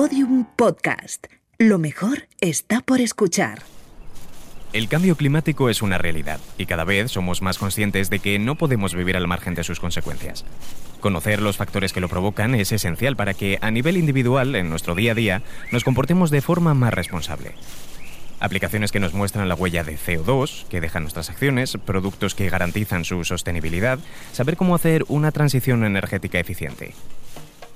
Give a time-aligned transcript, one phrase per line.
[0.00, 1.26] Podium Podcast.
[1.58, 3.62] Lo mejor está por escuchar.
[4.72, 8.54] El cambio climático es una realidad y cada vez somos más conscientes de que no
[8.54, 10.44] podemos vivir al margen de sus consecuencias.
[11.00, 14.94] Conocer los factores que lo provocan es esencial para que, a nivel individual, en nuestro
[14.94, 15.42] día a día,
[15.72, 17.54] nos comportemos de forma más responsable.
[18.38, 23.04] Aplicaciones que nos muestran la huella de CO2 que dejan nuestras acciones, productos que garantizan
[23.04, 23.98] su sostenibilidad,
[24.30, 26.94] saber cómo hacer una transición energética eficiente.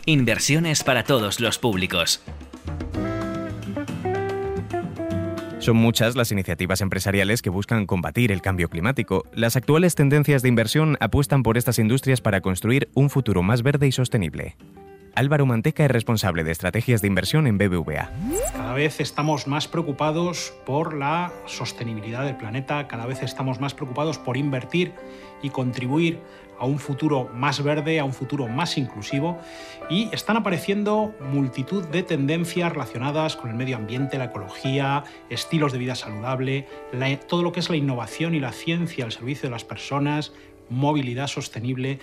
[0.05, 2.21] Inversiones para todos los públicos.
[5.61, 9.25] Son muchas las iniciativas empresariales que buscan combatir el cambio climático.
[9.32, 13.86] Las actuales tendencias de inversión apuestan por estas industrias para construir un futuro más verde
[13.86, 14.57] y sostenible.
[15.14, 18.11] Álvaro Manteca es responsable de estrategias de inversión en BBVA.
[18.53, 24.18] Cada vez estamos más preocupados por la sostenibilidad del planeta, cada vez estamos más preocupados
[24.18, 24.95] por invertir
[25.43, 26.21] y contribuir
[26.62, 29.40] a un futuro más verde, a un futuro más inclusivo
[29.90, 35.78] y están apareciendo multitud de tendencias relacionadas con el medio ambiente, la ecología, estilos de
[35.78, 36.69] vida saludable,
[37.27, 40.33] todo lo que es la innovación y la ciencia al servicio de las personas,
[40.70, 41.98] movilidad sostenible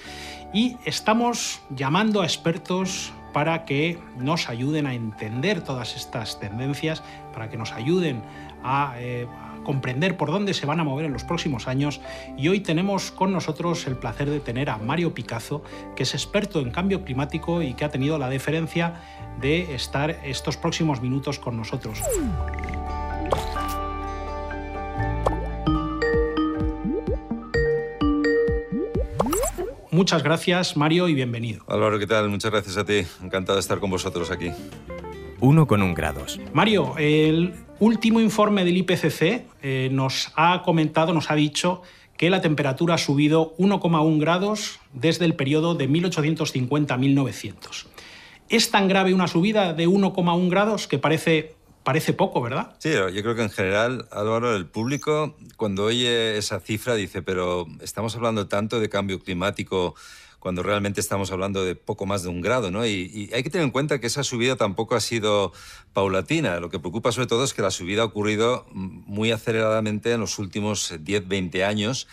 [0.53, 7.49] y estamos llamando a expertos para que nos ayuden a entender todas estas tendencias, para
[7.49, 8.23] que nos ayuden
[8.61, 9.25] a, eh,
[9.63, 12.01] comprender por dónde se van a mover en los próximos años
[12.37, 15.63] y hoy tenemos con nosotros el placer de tener a Mario Picazo,
[15.95, 19.01] que es experto en cambio climático y que ha tenido la deferencia
[19.39, 21.99] de estar estos próximos minutos con nosotros.
[29.91, 31.63] Muchas gracias, Mario, y bienvenido.
[31.67, 32.29] Álvaro, ¿qué tal?
[32.29, 33.05] Muchas gracias a ti.
[33.23, 34.51] Encantado de estar con vosotros aquí.
[35.41, 36.39] Uno con un grados.
[36.53, 41.81] Mario, el último informe del IPCC eh, nos ha comentado, nos ha dicho
[42.17, 47.87] que la temperatura ha subido 1,1 grados desde el periodo de 1850 a 1900.
[48.49, 52.75] ¿Es tan grave una subida de 1,1 grados que parece, parece poco, verdad?
[52.79, 57.65] Sí, yo creo que en general, Álvaro, el público cuando oye esa cifra dice, pero
[57.79, 59.95] estamos hablando tanto de cambio climático
[60.39, 62.85] cuando realmente estamos hablando de poco más de un grado, ¿no?
[62.85, 65.53] Y, hay que tener en cuenta que esa subida tampoco ha sido
[65.93, 66.59] paulatina.
[66.59, 70.39] Lo que preocupa sobre todo es que la subida ha ocurrido muy aceleradamente en los
[70.39, 72.07] últimos 10, 20 años.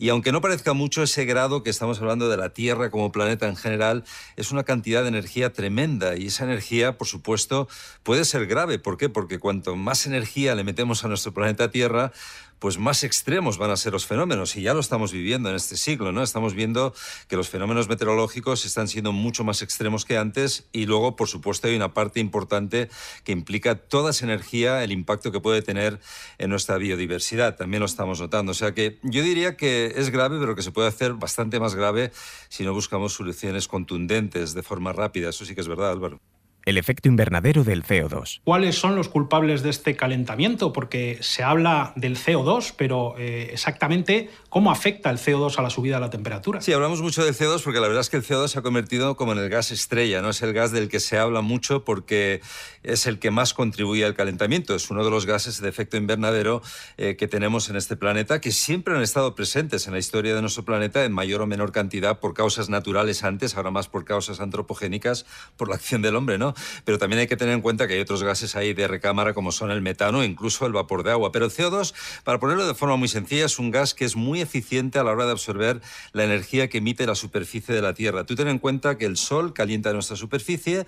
[0.00, 3.48] Y aunque no parezca mucho ese grado que estamos hablando de la Tierra como planeta
[3.48, 4.04] en general,
[4.36, 7.66] es una cantidad de energía tremenda y esa energía, por supuesto,
[8.04, 8.78] puede ser grave.
[8.78, 9.08] ¿Por qué?
[9.08, 12.12] Porque cuanto más energía le metemos a nuestro planeta Tierra,
[12.58, 15.76] pues más extremos van a ser los fenómenos y ya lo estamos viviendo en este
[15.76, 16.22] siglo, ¿no?
[16.22, 16.94] Estamos viendo
[17.28, 21.68] que los fenómenos meteorológicos están siendo mucho más extremos que antes y luego, por supuesto,
[21.68, 22.88] hay una parte importante
[23.24, 26.00] que implica toda esa energía, el impacto que puede tener
[26.38, 27.56] en nuestra biodiversidad.
[27.56, 28.52] También lo estamos notando.
[28.52, 31.74] O sea que yo diría que es grave, pero que se puede hacer bastante más
[31.74, 32.12] grave
[32.48, 35.30] si no buscamos soluciones contundentes de forma rápida.
[35.30, 36.20] Eso sí que es verdad, Álvaro
[36.68, 38.40] el efecto invernadero del CO2.
[38.44, 40.70] ¿Cuáles son los culpables de este calentamiento?
[40.70, 45.94] Porque se habla del CO2, pero eh, exactamente cómo afecta el CO2 a la subida
[45.94, 46.60] de la temperatura.
[46.60, 49.16] Sí, hablamos mucho del CO2 porque la verdad es que el CO2 se ha convertido
[49.16, 50.28] como en el gas estrella, ¿no?
[50.28, 52.42] Es el gas del que se habla mucho porque
[52.82, 54.74] es el que más contribuye al calentamiento.
[54.74, 56.60] Es uno de los gases de efecto invernadero
[56.98, 60.42] eh, que tenemos en este planeta que siempre han estado presentes en la historia de
[60.42, 64.40] nuestro planeta en mayor o menor cantidad por causas naturales antes, ahora más por causas
[64.40, 65.24] antropogénicas,
[65.56, 66.54] por la acción del hombre, ¿no?
[66.84, 69.52] Pero también hay que tener en cuenta que hay otros gases ahí de recámara como
[69.52, 71.32] son el metano e incluso el vapor de agua.
[71.32, 74.40] Pero el CO2, para ponerlo de forma muy sencilla, es un gas que es muy
[74.40, 75.80] eficiente a la hora de absorber
[76.12, 78.24] la energía que emite la superficie de la Tierra.
[78.24, 80.86] Tú ten en cuenta que el Sol calienta nuestra superficie,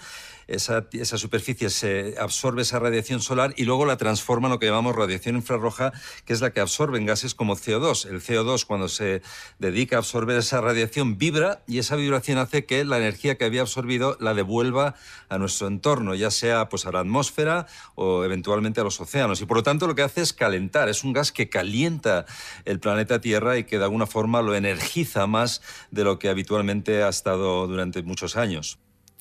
[0.50, 4.66] esa, esa, superficie se absorbe esa radiación solar y luego la transforma en lo que
[4.66, 5.92] llamamos radiación infrarroja,
[6.24, 8.06] que es la que absorbe en gases como CO2.
[8.08, 9.22] El CO2, cuando se
[9.58, 13.62] dedica a absorber esa radiación, vibra y esa vibración hace que la energía que había
[13.62, 14.94] absorbido la devuelva
[15.28, 19.40] a nuestro entorno, ya sea pues, a la atmósfera o eventualmente a los océanos.
[19.40, 22.26] Y por lo tanto lo que hace es calentar, es un gas que calienta
[22.64, 27.02] el planeta Tierra y que de alguna forma lo energiza más de lo que habitualmente
[27.02, 28.78] ha estado durante muchos años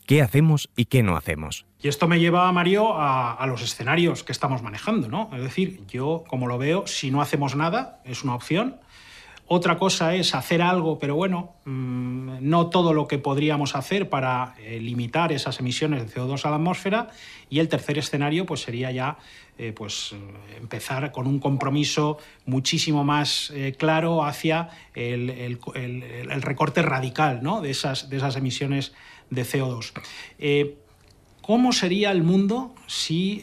[0.09, 1.67] qué hacemos y qué no hacemos.
[1.83, 5.29] Y esto me lleva, Mario, a, a, los escenarios que estamos manejando, ¿no?
[5.35, 8.79] Es decir, yo, como lo veo, si no hacemos nada, es una opción.
[9.45, 14.55] Otra cosa es hacer algo, pero bueno, mmm, no todo lo que podríamos hacer para
[14.57, 17.09] eh, limitar esas emisiones de CO2 a la atmósfera.
[17.47, 19.19] Y el tercer escenario, pues sería ya
[19.59, 20.15] eh, pues,
[20.59, 22.17] empezar con un compromiso
[22.47, 27.61] muchísimo más eh, claro hacia el, el, el, el, recorte radical ¿no?
[27.61, 28.93] de, esas, de esas emisiones
[29.29, 29.91] de CO2.
[30.37, 30.77] Eh,
[31.41, 33.41] ¿Cómo sería el mundo si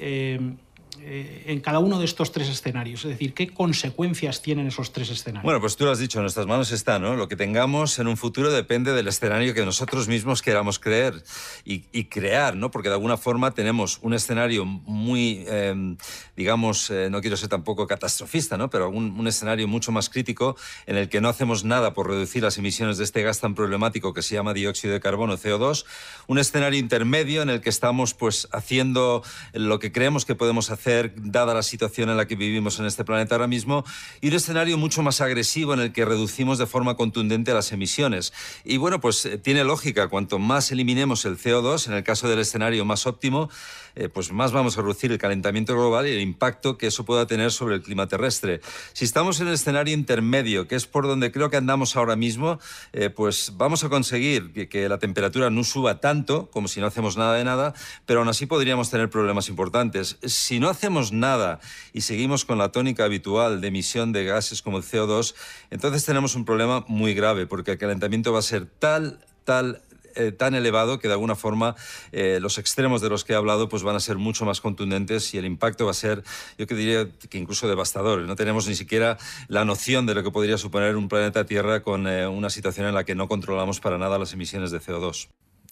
[1.01, 3.05] eh, eh, en cada uno de estos tres escenarios?
[3.05, 5.45] Es decir, ¿qué consecuencias tienen esos tres escenarios?
[5.45, 7.17] Bueno, pues tú lo has dicho, en nuestras manos está, ¿no?
[7.17, 11.23] Lo que tengamos en un futuro depende del escenario que nosotros mismos queramos creer
[11.65, 12.71] y, crear, ¿no?
[12.71, 15.97] Porque de alguna forma tenemos un escenario muy, em,
[16.37, 18.71] digamos, eh, no quiero ser tampoco catastrofista, ¿no?
[18.71, 20.57] Pero un, un escenario mucho más crítico
[20.87, 24.15] en el que no hacemos nada por reducir las emisiones de este gas tan problemático
[24.15, 25.85] que se llama dióxido de carbono, CO2.
[26.27, 29.23] Un escenario intermedio en el que estamos, pues, haciendo
[29.53, 30.86] lo que creemos que podemos hacer
[31.17, 33.85] dada la situación en la que vivimos en este planeta ahora mismo,
[34.21, 38.33] y un escenario mucho más agresivo en el que reducimos de forma contundente las emisiones.
[38.65, 42.39] Y bueno, pues eh, tiene lógica, cuanto más eliminemos el CO2, en el caso del
[42.39, 43.51] escenario más óptimo,
[43.97, 47.27] eh, pues más vamos a reducir el calentamiento global y el impacto que eso pueda
[47.27, 48.61] tener sobre el clima terrestre.
[48.93, 52.61] Si estamos en el escenario intermedio, que es por donde creo que andamos ahora mismo,
[52.93, 56.87] eh, pues vamos a conseguir que, que la temperatura no suba tanto, como si no
[56.87, 60.19] hacemos nada de nada, pero aún así podríamos tener problemas importantes.
[60.23, 61.61] Si no hacemos nada
[61.93, 65.35] y seguimos con la tónica habitual de emisión de gases como el CO2,
[65.71, 69.83] entonces tenemos un problema muy grave, porque el calentamiento va a ser tal, tal
[70.17, 71.77] eh, tan elevado que de alguna forma
[72.13, 75.35] eh, los extremos de los que he hablado pues van a ser mucho más contundentes
[75.35, 76.23] y el impacto va a ser,
[76.59, 78.21] yo que diría que incluso devastador.
[78.21, 79.19] No tenemos ni siquiera
[79.49, 82.95] la noción de lo que podría suponer un planeta Tierra con eh, una situación en
[82.95, 85.29] la que no controlamos para nada las emisiones de CO2.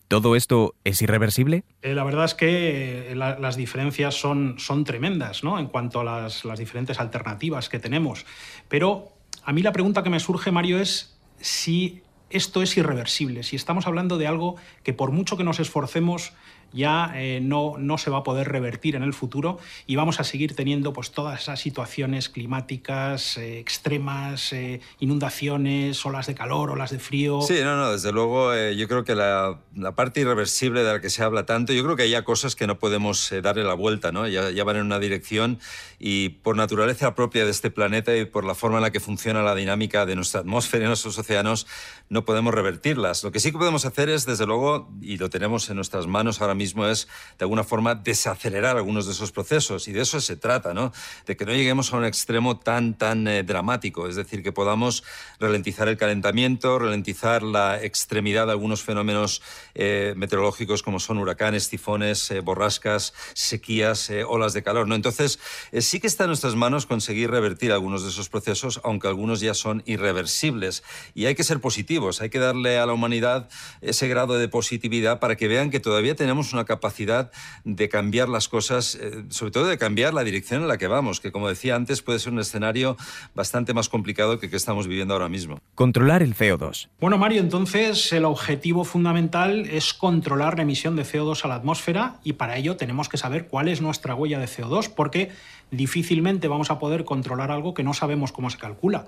[0.08, 1.64] ¿Todo esto es irreversible?
[1.82, 5.58] Eh, la verdad es que eh, las diferencias son, son tremendas ¿no?
[5.58, 8.26] en cuanto a las, las diferentes alternativas que tenemos.
[8.68, 9.08] Pero
[9.44, 12.03] a mí la pregunta que me surge, Mario, es si
[12.34, 16.32] esto es irreversible, si estamos hablando de algo que por mucho que nos esforcemos
[16.74, 20.24] ya eh, no, no se va a poder revertir en el futuro y vamos a
[20.24, 26.90] seguir teniendo pues, todas esas situaciones climáticas eh, extremas, eh, inundaciones, olas de calor, olas
[26.90, 27.40] de frío.
[27.42, 29.60] Sí, no, no, desde luego yo creo que la,
[29.94, 32.78] parte irreversible de la que se habla tanto, yo creo que hay cosas que no
[32.78, 34.26] podemos darle la vuelta, ¿no?
[34.26, 35.58] Ya, ya, van en una dirección
[35.98, 39.42] y por naturaleza propia de este planeta y por la forma en la que funciona
[39.42, 41.66] la dinámica de nuestra atmósfera y nuestros océanos,
[42.08, 43.22] no podemos revertirlas.
[43.24, 46.40] Lo que sí que podemos hacer es, desde luego, y lo tenemos en nuestras manos
[46.40, 47.08] ahora mismo, mismo es,
[47.38, 49.86] de alguna forma, desacelerar algunos de esos procesos.
[49.86, 50.92] Y de eso se trata, ¿no?
[51.26, 54.08] De que no lleguemos a un extremo tan, tan eh, dramático.
[54.08, 55.04] Es decir, que podamos
[55.38, 59.42] ralentizar el calentamiento, ralentizar la extremidad de algunos fenómenos
[59.74, 64.94] eh, meteorológicos como son huracanes, tifones, eh, borrascas, sequías, olas de calor, ¿no?
[64.94, 65.38] Entonces,
[65.78, 69.52] sí que está en nuestras manos conseguir revertir algunos de esos procesos, aunque algunos ya
[69.52, 70.82] son irreversibles.
[71.14, 73.48] Y hay que ser positivos, hay que darle a la humanidad
[73.82, 77.30] ese grado de positividad para que vean que todavía tenemos una capacidad
[77.64, 81.20] de cambiar las cosas, eh, sobre todo de cambiar la dirección en la que vamos,
[81.20, 82.96] que como decía antes puede ser un escenario
[83.34, 85.58] bastante más complicado que el que estamos viviendo ahora mismo.
[85.74, 86.88] Controlar el CO2.
[87.00, 92.16] Bueno, Mario, entonces el objetivo fundamental es controlar la emisión de CO2 a la atmósfera
[92.24, 95.30] y para ello tenemos que saber cuál es nuestra huella de CO2, porque
[95.70, 99.06] difícilmente vamos a poder controlar algo que no sabemos cómo se calcula.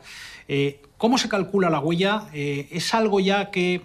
[0.48, 2.24] Eh, ¿Cómo se calcula la huella?
[2.32, 3.82] Eh, ¿Es algo ya que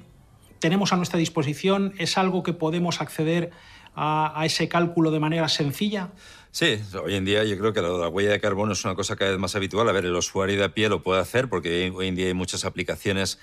[0.61, 1.93] tenemos a nuestra disposición?
[1.97, 3.51] ¿Es algo que podemos acceder
[3.95, 6.11] a, ese cálculo de manera sencilla?
[6.51, 9.31] Sí, hoy en día yo creo que la, huella de carbono es una cosa cada
[9.31, 9.89] vez más habitual.
[9.89, 12.33] A ver, el usuario de a pie lo puede hacer porque hoy en día hay
[12.33, 13.39] muchas aplicaciones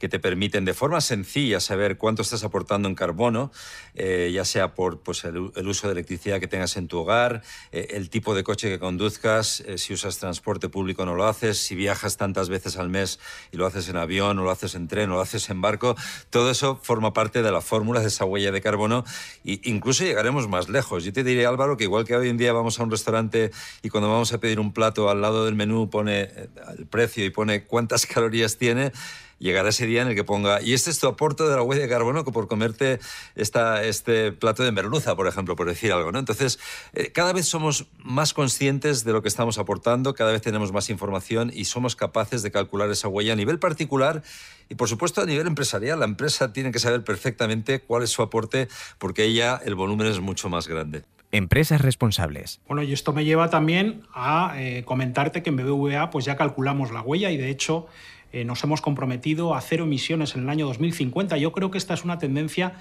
[0.00, 3.52] que te permiten de forma sencilla saber cuánto estás aportando en carbono,
[3.94, 7.88] eh, ya sea por pues, el, uso de electricidad que tengas en tu hogar, eh,
[7.90, 11.58] el tipo de coche que conduzcas, eh, si usas transporte público o no lo haces,
[11.58, 13.20] si viajas tantas veces al mes
[13.52, 15.94] y lo haces en avión o lo haces en tren o lo haces en barco,
[16.30, 19.04] todo eso forma parte de la fórmula de esa huella de carbono
[19.44, 21.04] e incluso llegaremos más lejos.
[21.04, 23.50] Yo te diría, Álvaro, que igual que hoy en día vamos a un restaurante
[23.82, 26.30] y cuando vamos a pedir un plato al lado del menú pone
[26.78, 28.92] el precio y pone cuántas calorías tiene,
[29.40, 31.82] llegará ese día en el que ponga, y este es tu aporte de la huella
[31.82, 33.00] de carbono que por comerte
[33.34, 36.12] esta, este plato de merluza, por ejemplo, por decir algo.
[36.12, 36.18] ¿no?
[36.18, 36.60] Entonces,
[36.92, 40.90] eh, cada vez somos más conscientes de lo que estamos aportando, cada vez tenemos más
[40.90, 44.22] información y somos capaces de calcular esa huella a nivel particular
[44.68, 45.98] y, por supuesto, a nivel empresarial.
[45.98, 48.68] La empresa tiene que saber perfectamente cuál es su aporte
[48.98, 51.02] porque ella el volumen es mucho más grande.
[51.32, 52.60] Empresas responsables.
[52.66, 56.90] Bueno, y esto me lleva también a eh, comentarte que en BBVA pues ya calculamos
[56.90, 57.86] la huella y de hecho
[58.32, 61.36] eh, nos hemos comprometido a cero emisiones en el año 2050.
[61.36, 62.74] Yo creo que esta es una tendencia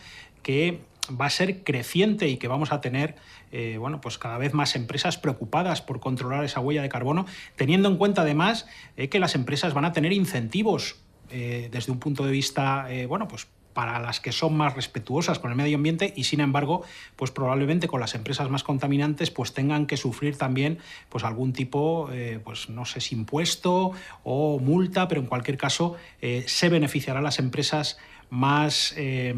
[0.43, 0.79] que
[1.09, 3.15] va a ser creciente y que vamos a tener
[3.51, 7.25] eh, bueno, pues cada vez más empresas preocupadas por controlar esa huella de carbono,
[7.55, 10.97] teniendo en cuenta además eh, que las empresas van a tener incentivos
[11.31, 13.45] desde un punto de vista bueno, pues
[13.79, 16.83] para las que son más respetuosas con el medio ambiente y sin embargo,
[17.15, 22.09] pues probablemente con las empresas más contaminantes pues tengan que sufrir también pues algún tipo,
[22.11, 23.93] eh, pues no sé si impuesto
[24.25, 27.97] o multa, pero en cualquier caso eh, se beneficiará a las empresas
[28.29, 29.33] más, eh,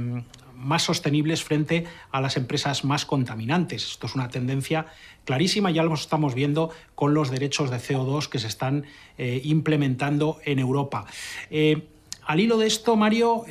[0.55, 3.85] más sostenibles frente a las empresas más contaminantes.
[3.91, 4.87] Esto es una tendencia
[5.23, 8.85] clarísima, ya lo estamos viendo con los derechos de CO2 que se están
[9.19, 11.05] eh, implementando en Europa.
[11.51, 11.89] Eh,
[12.25, 13.45] al hilo de esto, Mario,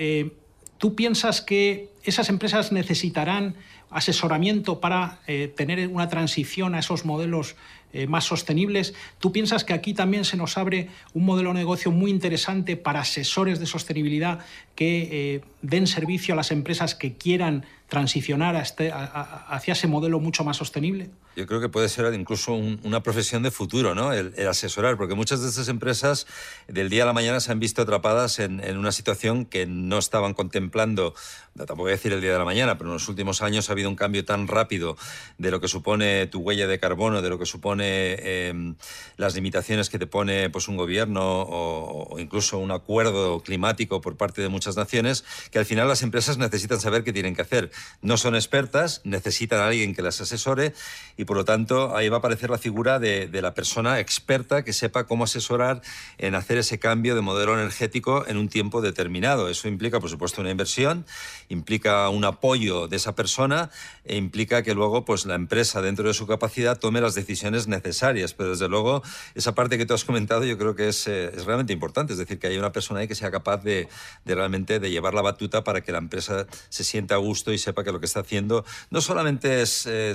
[0.80, 3.54] ¿tú piensas que esas empresas necesitarán
[3.90, 5.18] asesoramiento para
[5.56, 7.56] tener una transición a esos modelos
[7.92, 8.94] eh, más sostenibles.
[9.18, 13.00] ¿Tú piensas que aquí también se nos abre un modelo de negocio muy interesante para
[13.00, 14.38] asesores de sostenibilidad
[14.76, 20.44] que eh, den servicio a las empresas que quieran transicionar este, hacia ese modelo mucho
[20.44, 21.10] más sostenible?
[21.36, 24.12] Yo creo que puede ser incluso una profesión de futuro, ¿no?
[24.12, 26.26] El, asesorar, porque muchas de estas empresas
[26.66, 30.34] del día a la mañana se han visto atrapadas en, una situación que no estaban
[30.34, 31.14] contemplando,
[31.56, 33.72] tampoco voy a decir el día de la mañana, pero en los últimos años ha
[33.72, 34.96] habido un cambio tan rápido
[35.38, 38.74] de lo que supone tu huella de carbono, de lo que supone em,
[39.16, 44.16] las limitaciones que te pone pues, un gobierno o, o incluso un acuerdo climático por
[44.16, 47.70] parte de muchas naciones, que al final las empresas necesitan saber qué tienen que hacer
[48.02, 50.74] no son expertas, necesitan a alguien que las asesore
[51.16, 54.72] y por lo tanto ahí va a aparecer la figura de, la persona experta que
[54.72, 55.80] sepa cómo asesorar
[56.18, 59.48] en hacer ese cambio de modelo energético en un tiempo determinado.
[59.48, 61.06] Eso implica, por supuesto, una inversión,
[61.48, 63.70] implica un apoyo de esa persona
[64.04, 68.34] e implica que luego pues, la empresa dentro de su capacidad tome las decisiones necesarias.
[68.34, 69.04] Pero desde luego
[69.36, 72.40] esa parte que tú has comentado yo creo que es, eh, realmente importante, es decir,
[72.40, 73.88] que haya una persona ahí que sea capaz de,
[74.24, 77.58] de realmente de llevar la batuta para que la empresa se sienta a gusto y
[77.58, 80.14] se sepa que lo que está haciendo no solamente es eh,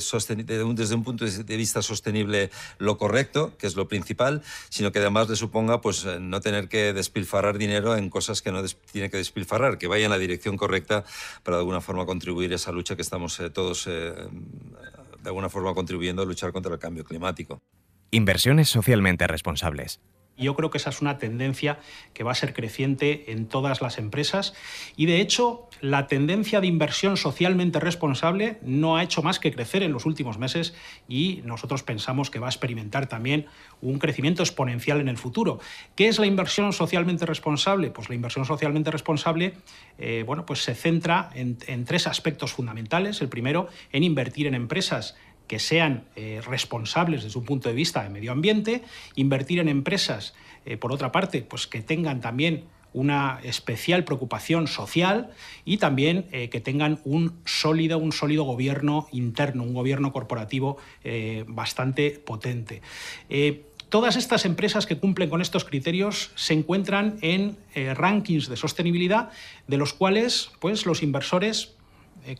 [0.75, 5.29] desde un punto de vista sostenible lo correcto, que es lo principal, sino que además
[5.29, 9.17] le suponga pues, eh, no tener que despilfarrar dinero en cosas que no tiene que
[9.17, 11.03] despilfarrar, que vaya en la dirección correcta
[11.43, 15.73] para de alguna forma contribuir a esa lucha que estamos eh, todos de alguna forma
[15.73, 17.61] contribuyendo a luchar contra el cambio climático.
[18.11, 19.99] Inversiones socialmente responsables.
[20.37, 21.79] Yo creo que esa es una tendencia
[22.13, 24.53] que va a ser creciente en todas las empresas
[24.95, 29.83] y de hecho la tendencia de inversión socialmente responsable no ha hecho más que crecer
[29.83, 30.73] en los últimos meses
[31.07, 33.45] y nosotros pensamos que va a experimentar también
[33.81, 35.59] un crecimiento exponencial en el futuro.
[35.95, 37.91] ¿Qué es la inversión socialmente responsable?
[37.91, 39.53] Pues la inversión socialmente responsable
[39.97, 43.21] eh, bueno, pues se centra en, en tres aspectos fundamentales.
[43.21, 45.15] El primero, en invertir en empresas
[45.47, 48.83] que sean eh, responsables desde un punto de vista de medio ambiente,
[49.15, 50.33] invertir en empresas,
[50.65, 55.31] eh, por otra parte, pues que tengan también una especial preocupación social
[55.65, 60.77] y también eh, que tengan un sólido, un sólido gobierno interno, un gobierno corporativo
[61.45, 62.81] bastante potente.
[63.89, 69.29] Todas estas empresas que cumplen con estos criterios se encuentran en rankings de sostenibilidad,
[69.67, 71.74] de los cuales pues, los inversores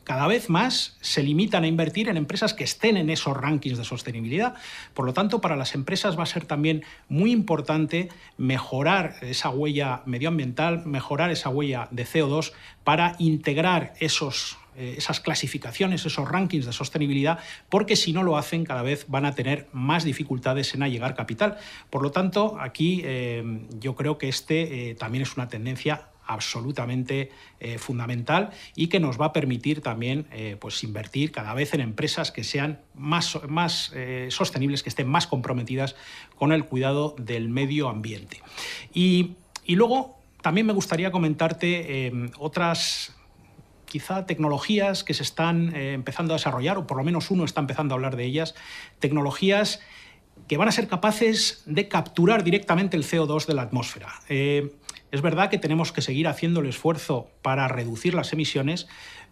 [0.04, 3.84] cada vez más se limitan a invertir en empresas que estén en esos rankings de
[3.84, 4.56] sostenibilidad.
[4.94, 10.01] Por lo tanto, para las empresas va a ser también muy importante mejorar esa huella
[10.06, 16.74] medioambiental, mejorar esa huella de CO2 para integrar esos eh, esas clasificaciones, esos rankings de
[16.74, 17.39] sostenibilidad,
[17.70, 21.58] porque si no lo hacen cada vez van a tener más dificultades en allegar capital.
[21.89, 27.77] Por lo tanto, aquí eh, yo creo que este también es una tendencia absolutamente eh,
[27.77, 32.32] fundamental y que nos va a permitir también eh, pues invertir cada vez en empresas
[32.32, 35.96] que sean más, más eh, sostenibles, que estén más comprometidas
[36.36, 38.41] con el cuidado del medio ambiente.
[38.94, 39.36] Y,
[39.67, 43.15] luego también me gustaría comentarte otras
[43.86, 47.94] quizá tecnologías que se están empezando a desarrollar, o por lo menos uno está empezando
[47.94, 48.53] a hablar de ellas,
[49.00, 49.82] tecnologías
[50.48, 54.13] que van a ser capaces de capturar directamente el CO2 de la atmósfera.
[55.15, 58.86] Es verdad que tenemos que seguir haciendo el esfuerzo para reducir las emisiones,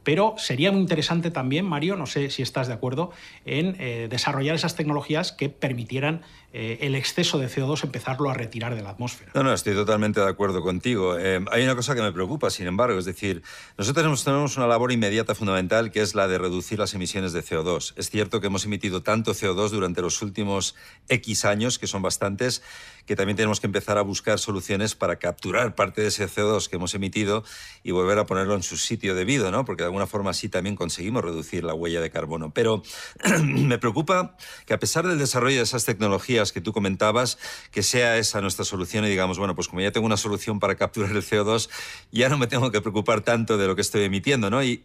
[0.03, 3.11] pero sería muy interesante también, Mario, no sé si estás de acuerdo,
[3.43, 6.21] en eh, desarrollar esas tecnologías que permitieran
[6.55, 9.31] eh, el exceso de CO2 empezarlo a retirar de la atmósfera.
[9.33, 11.17] No, no, estoy totalmente de acuerdo contigo.
[11.17, 13.41] Eh, hay una cosa que me preocupa, sin embargo, es decir,
[13.75, 17.93] nosotros tenemos una labor inmediata fundamental que es la de reducir las emisiones de CO2.
[17.98, 20.75] Es cierto que hemos emitido tanto CO2 durante los últimos
[21.10, 22.62] X años, que son bastantes,
[23.07, 26.75] que también tenemos que empezar a buscar soluciones para capturar parte de ese CO2 que
[26.75, 27.43] hemos emitido
[27.81, 29.65] y volver a ponerlo en su sitio debido, ¿no?
[29.65, 32.53] Porque de alguna forma así también conseguimos reducir la huella de carbono.
[32.53, 32.83] Pero
[33.43, 37.38] me preocupa que a pesar del desarrollo de esas tecnologías que tú comentabas,
[37.71, 40.75] que sea esa nuestra solución y digamos, bueno, pues como ya tengo una solución para
[40.75, 41.69] capturar el CO2,
[42.12, 44.63] ya no me tengo que preocupar tanto de lo que estoy emitiendo, ¿no?
[44.63, 44.81] Y,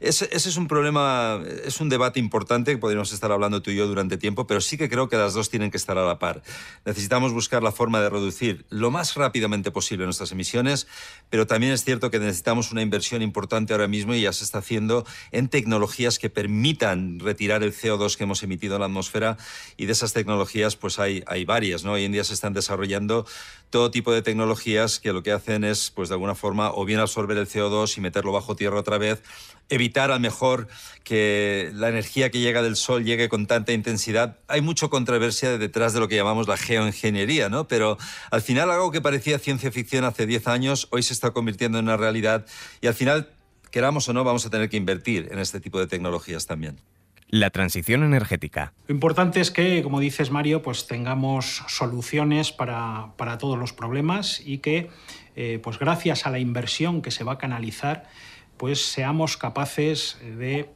[0.00, 3.76] ese, ese, es un problema, es un debate importante que podríamos estar hablando tú y
[3.76, 6.18] yo durante tiempo, pero sí que creo que las dos tienen que estar a la
[6.18, 6.42] par.
[6.84, 10.86] Necesitamos buscar la forma de reducir lo más rápidamente posible nuestras emisiones,
[11.30, 14.58] pero también es cierto que necesitamos una inversión importante ahora mismo y ya se está
[14.58, 19.36] haciendo en tecnologías que permitan retirar el CO2 que hemos emitido en la atmósfera
[19.76, 21.84] y de esas tecnologías pues hay, hay varias.
[21.84, 23.26] Hoy en día se están desarrollando
[23.70, 27.00] todo tipo de tecnologías que lo que hacen es pues de alguna forma o bien
[27.00, 29.22] absorber el CO2 y meterlo bajo tierra otra vez
[29.68, 30.68] evitar a lo mejor
[31.04, 34.38] que la energía que llega del sol llegue con tanta intensidad.
[34.48, 37.68] Hay mucha controversia detrás de lo que llamamos la geoingeniería, ¿no?
[37.68, 37.98] Pero
[38.30, 41.86] al final algo que parecía ciencia ficción hace 10 años, hoy se está convirtiendo en
[41.86, 42.46] una realidad
[42.80, 43.30] y al final,
[43.70, 46.80] queramos o no, vamos a tener que invertir en este tipo de tecnologías también.
[47.28, 48.72] La transición energética.
[48.86, 54.58] Lo importante es que, como dices Mario, pues tengamos soluciones para, todos los problemas y
[54.58, 54.90] que,
[55.34, 58.08] eh, pues gracias a la inversión que se va a canalizar,
[58.56, 60.70] pues seamos capaces de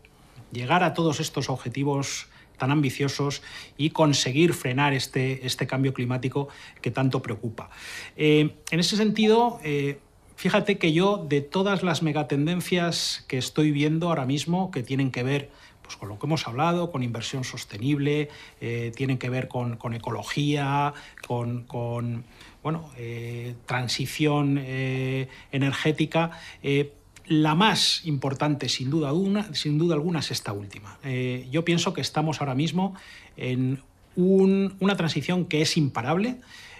[0.52, 2.26] llegar a todos estos objetivos
[2.61, 3.42] tan ambiciosos
[3.76, 6.49] y conseguir frenar este, este cambio climático
[6.80, 7.71] que tanto preocupa.
[8.16, 9.99] Eh, en ese sentido, eh,
[10.37, 15.23] fíjate que yo de todas las megatendencias que estoy viendo ahora mismo, que tienen que
[15.23, 15.50] ver
[15.90, 18.28] pues, con lo que hemos hablado, con inversión sostenible,
[18.61, 20.94] eh, tienen que ver con, ecología,
[21.26, 21.66] con,
[22.62, 22.90] bueno,
[23.66, 26.30] transición energética,
[27.26, 29.12] la más importante, sin duda,
[29.52, 30.99] sin duda alguna, es esta última.
[31.02, 32.94] Eh, yo pienso que estamos ahora mismo
[33.37, 33.82] en
[34.16, 36.37] una transición que es imparable,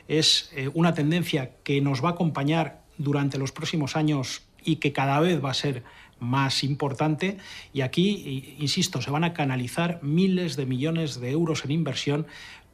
[0.07, 4.93] es eh, una tendencia que nos va a acompañar durante los próximos años y que
[4.93, 5.83] cada vez va a ser
[6.21, 7.39] más importante.
[7.73, 12.27] Y aquí, insisto, se van a canalizar miles de millones de euros en inversión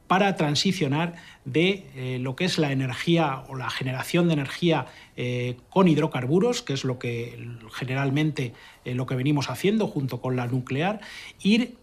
[0.07, 4.85] para transicionar de eh, lo que es la energía o la generación de energía
[5.17, 7.37] eh, con hidrocarburos, que es lo que
[7.73, 8.53] generalmente
[8.85, 11.01] eh, lo que venimos haciendo junto con la nuclear,
[11.41, 11.75] ir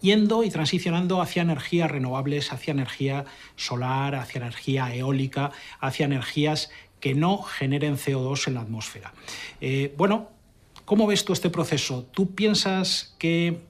[0.00, 3.24] yendo y transicionando hacia energías renovables, hacia energía
[3.56, 6.70] solar, hacia energía eólica, hacia energías
[7.00, 9.12] que no generen CO2 en la atmósfera.
[9.96, 10.30] bueno,
[10.88, 12.08] ¿cómo ves tú este proceso?
[12.14, 13.60] ¿Tú piensas que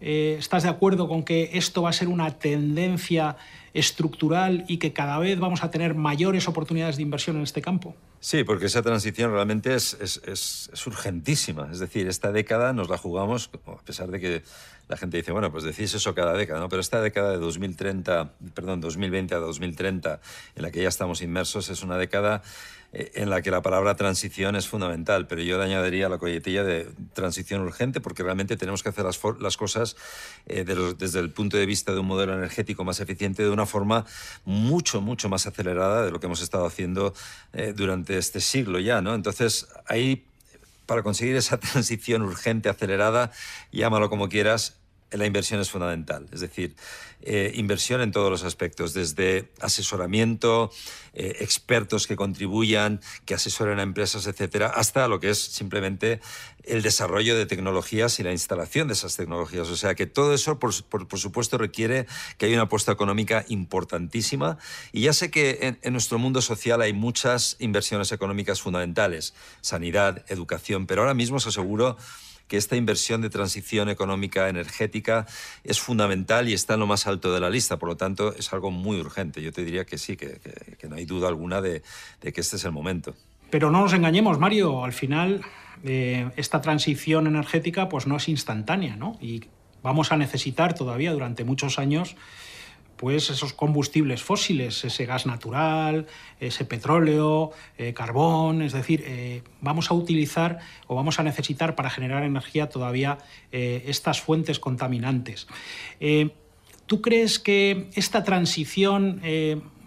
[0.00, 3.36] eh, ¿Estás de acuerdo con que esto va a ser una tendencia
[3.74, 7.94] estructural y que cada vez vamos a tener mayores oportunidades de inversión en este campo?
[8.18, 11.68] Sí, porque esa transición realmente es, es, urgentísima.
[11.70, 14.42] Es decir, esta década nos la jugamos, a pesar de que
[14.88, 16.68] la gente dice, bueno, pues decís eso cada década, ¿no?
[16.68, 20.20] Pero esta década de 2030, perdón, 2020 a 2030,
[20.56, 22.42] en la que ya estamos inmersos, es una década
[22.92, 27.60] en la que la palabra transición es fundamental, pero yo añadiría la colletilla de transición
[27.62, 29.96] urgente porque realmente tenemos que hacer las, cosas
[30.46, 34.06] eh, desde el punto de vista de un modelo energético más eficiente de una forma
[34.44, 37.14] mucho, mucho más acelerada de lo que hemos estado haciendo
[37.52, 39.14] eh, durante este siglo ya, ¿no?
[39.14, 40.24] Entonces, ahí,
[40.86, 43.30] para conseguir esa transición urgente, acelerada,
[43.70, 44.79] llámalo como quieras,
[45.10, 46.26] la inversión es fundamental.
[46.32, 46.74] Es decir,
[47.22, 50.70] eh, inversión en todos los aspectos, desde asesoramiento,
[51.12, 56.20] eh, expertos que contribuyan, que asesoren a empresas, etcétera, hasta lo que es simplemente
[56.64, 59.68] el desarrollo de tecnologías y la instalación de esas tecnologías.
[59.68, 62.06] O sea que todo eso, por, supuesto, requiere
[62.38, 64.58] que haya una apuesta económica importantísima.
[64.92, 70.24] Y ya sé que en, en nuestro mundo social hay muchas inversiones económicas fundamentales, sanidad,
[70.28, 71.96] educación, pero ahora mismo os aseguro
[72.50, 75.24] que esta inversión de transición económica energética
[75.62, 77.78] es fundamental y está en lo más alto de la lista.
[77.78, 79.40] Por lo tanto, es algo muy urgente.
[79.40, 80.40] Yo te diría que sí, que,
[80.88, 81.82] no hay duda alguna de,
[82.20, 83.14] que este es el momento.
[83.50, 84.84] Pero no nos engañemos, Mario.
[84.84, 85.42] Al final,
[85.84, 89.16] eh, esta transición energética pues, no es instantánea, ¿no?
[89.20, 89.44] Y
[89.84, 92.16] vamos a necesitar todavía durante muchos años
[93.00, 96.06] pues esos combustibles fósiles, ese gas natural,
[96.38, 101.88] ese petróleo, eh, carbón, es decir, eh, vamos a utilizar o vamos a necesitar para
[101.88, 103.16] generar energía todavía
[103.52, 105.46] eh, estas fuentes contaminantes.
[106.84, 109.22] ¿Tú crees que esta transición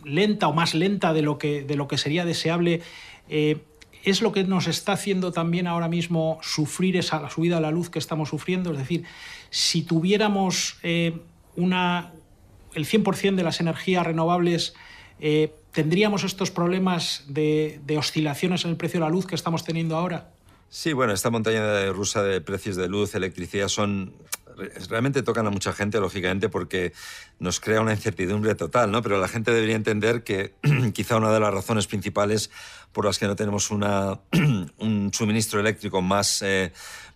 [0.03, 2.81] lenta o más lenta de lo que, de lo que sería deseable
[3.27, 7.91] es lo que nos está haciendo también ahora mismo sufrir esa subida a la luz
[7.91, 8.71] que estamos sufriendo?
[8.71, 9.03] Es decir,
[9.51, 10.79] si tuviéramos
[11.55, 12.13] una,
[12.75, 14.73] el 100% de las energías renovables,
[15.19, 19.95] eh, ¿tendríamos estos problemas de, oscilaciones en el precio de la luz que estamos teniendo
[19.95, 20.31] ahora?
[20.69, 24.13] Sí, bueno, esta montaña rusa de precios de luz, electricidad, son
[24.89, 26.93] realmente tocan a mucha gente, lógicamente, porque
[27.39, 29.01] nos crea una incertidumbre total, ¿no?
[29.01, 30.53] Pero la gente debería entender que
[30.93, 32.51] quizá una de las razones principales
[32.91, 36.71] por las que no tenemos un suministro eléctrico más, eh,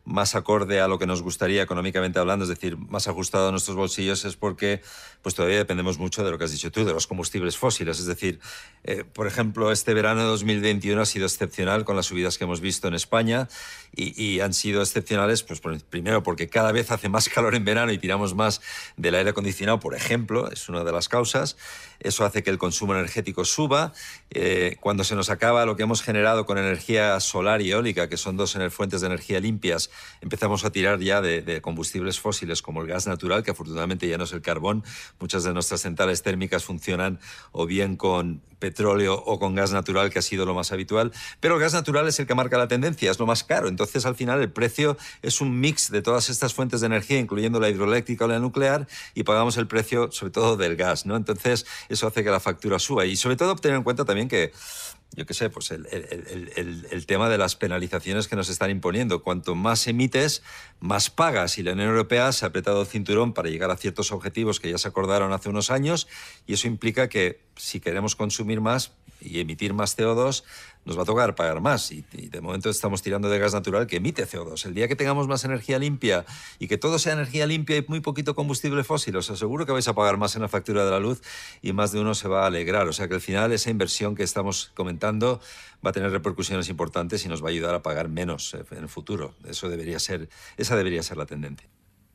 [0.08, 3.76] más acorde a lo que nos gustaría económicamente hablando, es decir, más ajustado a nuestros
[3.76, 4.82] bolsillos, es porque
[5.22, 8.00] pues todavía dependemos mucho de lo que has dicho tú, de los combustibles fósiles.
[8.00, 8.39] Es decir,
[8.86, 12.62] eh, por ejemplo, este verano de 2021 ha sido excepcional con las subidas que hemos
[12.62, 13.50] visto en España
[13.93, 17.98] y, han sido excepcionales, pues primero porque cada vez hace más calor en verano y
[17.98, 18.62] tiramos más
[18.96, 21.58] del aire acondicionado, por ejemplo, es una de las causas.
[22.00, 23.91] Eso hace que el consumo energético suba.
[24.30, 28.17] Eh, cuando se nos acaba lo que hemos generado con energía solar y eólica, que
[28.17, 29.89] son dos fuentes de energía limpias,
[30.21, 34.25] empezamos a tirar ya de, combustibles fósiles como el gas natural, que afortunadamente ya no
[34.25, 34.83] es el carbón.
[35.19, 37.19] Muchas de nuestras centrales térmicas funcionan
[37.51, 41.12] o bien con petróleo o con gas natural, que ha sido lo más habitual.
[41.39, 43.67] Pero el gas natural es el que marca la tendencia, es lo más caro.
[43.67, 47.60] Entonces, al final, el precio es un mix de todas estas fuentes de energía, incluyendo
[47.60, 51.05] la hidroeléctrica o la nuclear, y pagamos el precio, sobre todo, del gas.
[51.05, 51.15] ¿no?
[51.15, 53.05] Entonces, eso hace que la factura suba.
[53.05, 54.51] Y sobre todo, tener en cuenta también que
[55.15, 59.24] yo qué sé, pues el, tema de las penalizaciones que nos están imponiendo.
[59.24, 60.43] Cuanto más emites,
[60.80, 61.58] más pagas.
[61.58, 64.70] Y la Unión Europea se ha apretado el cinturón para llegar a ciertos objetivos que
[64.70, 66.08] ya se acordaron hace unos años
[66.46, 70.43] y eso implica que si queremos consumir más y emitir más CO2,
[70.86, 71.91] nos va a tocar pagar más.
[71.91, 74.65] Y, de momento estamos tirando de gas natural que emite CO2.
[74.65, 76.26] El día que tengamos más energía limpia
[76.60, 79.88] y que todo sea energía limpia y muy poquito combustible fósil, os aseguro que vais
[79.88, 81.22] a pagar más en la factura de la luz
[81.62, 82.88] y más de uno se va a alegrar.
[82.88, 85.41] O sea que al final esa inversión que estamos comentando
[85.86, 88.89] va a tener repercusiones importantes y nos va a ayudar a pagar menos en el
[88.89, 89.36] futuro.
[89.48, 91.67] Eso debería ser, esa debería ser la tendencia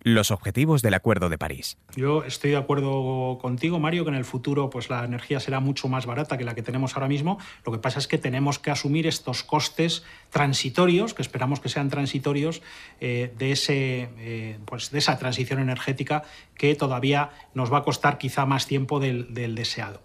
[0.03, 1.79] los objetivos del Acuerdo de París.
[1.97, 5.88] Yo estoy de acuerdo contigo, Mario, que en el futuro pues, la energía será mucho
[5.88, 7.38] más barata que la que tenemos ahora mismo.
[7.65, 11.88] Lo que pasa es que tenemos que asumir estos costes transitorios, que esperamos que sean
[11.88, 12.62] transitorios,
[13.01, 16.25] eh, de, ese, eh, pues, de esa transición energética
[16.57, 20.03] que todavía nos va a costar quizá más tiempo del, deseado.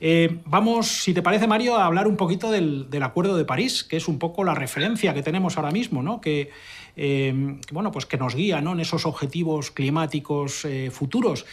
[0.00, 3.84] Eh, vamos, si te parece, Mario, a hablar un poquito del, del, Acuerdo de París,
[3.84, 6.20] que es un poco la referencia que tenemos ahora mismo, ¿no?
[6.20, 6.50] que
[6.96, 11.46] eh, bueno, pues que nos guía en esos objetivos climáticos eh, futuros.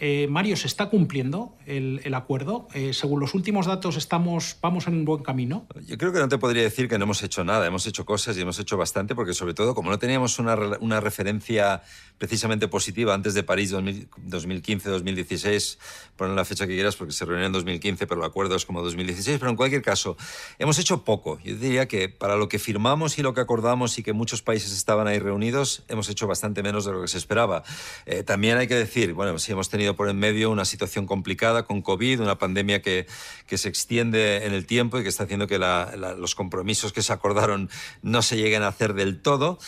[0.00, 2.66] Eh, Mario, ¿se está cumpliendo el, acuerdo?
[2.92, 5.66] según los últimos datos, estamos, vamos en un buen camino.
[5.86, 7.66] Yo creo que no te podría decir que no hemos hecho nada.
[7.66, 11.00] Hemos hecho cosas y hemos hecho bastante, porque sobre todo, como no teníamos una, una
[11.00, 11.82] referencia
[12.20, 15.78] precisamente positiva antes de París 2015-2016,
[16.16, 18.82] ponen la fecha que quieras porque se reunió en 2015, pero el acuerdo es como
[18.82, 20.18] 2016, pero en cualquier caso,
[20.58, 21.40] hemos hecho poco.
[21.42, 24.72] Yo diría que para lo que firmamos y lo que acordamos y que muchos países
[24.72, 27.62] estaban ahí reunidos, hemos hecho bastante menos de lo que se esperaba.
[28.04, 31.64] Eh, también hay que decir, bueno, sí hemos tenido por en medio una situación complicada
[31.64, 33.06] con COVID, una pandemia que,
[33.46, 37.12] que se extiende en el tiempo y que está haciendo que los compromisos que se
[37.12, 37.70] acordaron
[38.02, 39.58] no se lleguen a hacer del todo.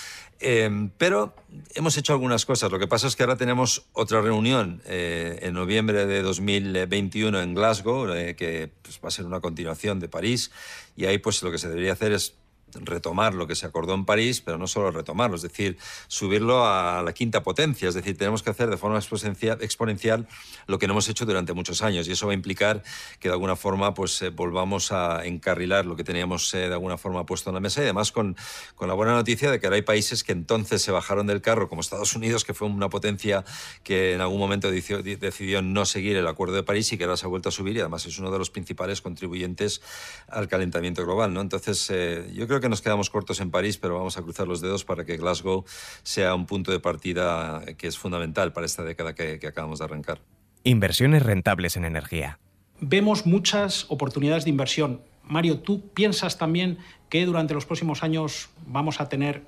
[0.45, 1.37] Em, pero
[1.77, 2.73] hemos hecho algunas cosas.
[2.73, 7.55] Lo que pasa es que ahora tenemos otra reunión eh, en noviembre de 2021 en
[7.55, 10.51] Glasgow, eh, que pues, va a ser una continuación de París,
[10.97, 12.35] y ahí pues lo que se debería hacer es
[12.81, 15.77] retomar lo que se acordó en París, pero no solo retomarlo, es decir,
[16.09, 20.29] subirlo a la quinta potencia, es decir, tenemos que hacer de forma exponencial
[20.67, 22.83] lo que no hemos hecho durante muchos años y eso va a implicar
[23.21, 26.99] que de alguna forma pues eh, volvamos a encarrilar lo que teníamos eh, de alguna
[26.99, 28.37] forma puesto en la mesa y además con,
[28.75, 31.69] con la buena noticia de que ahora hay países que entonces se bajaron del carro,
[31.69, 33.45] como Estados Unidos, que fue una potencia
[33.83, 37.17] que en algún momento decidió, decidió no seguir el Acuerdo de París y que ahora
[37.17, 39.83] se ha vuelto a subir y además es uno de los principales contribuyentes
[40.29, 41.33] al calentamiento global.
[41.33, 41.41] ¿no?
[41.41, 44.63] Entonces, eh, yo creo que nos quedamos cortos en París, pero vamos a cruzar los
[44.63, 45.65] dedos para que Glasgow
[46.03, 50.21] sea un punto de partida que es fundamental para esta década que, acabamos de arrancar.
[50.65, 52.39] Inversiones rentables en energía.
[52.81, 55.03] Vemos muchas oportunidades de inversión.
[55.25, 59.43] Mario, ¿tú piensas también que durante los próximos años vamos a tener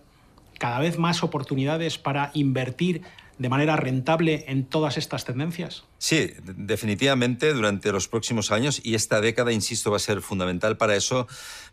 [0.59, 3.03] cada vez más oportunidades para invertir
[3.38, 5.85] de manera rentable en todas estas tendencias?
[6.05, 10.97] Sí, definitivamente durante los próximos años y esta década, insisto, va a ser fundamental para
[10.97, 11.27] eso.